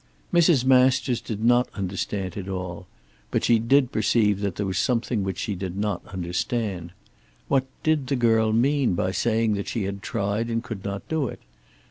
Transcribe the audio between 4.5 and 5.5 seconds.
there was something which